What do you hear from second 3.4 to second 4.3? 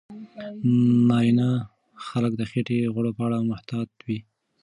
محتاط وي.